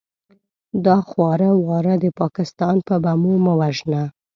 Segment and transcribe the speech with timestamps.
[0.85, 4.03] دا خواره واره د پاکستان په بمو مه وژنه!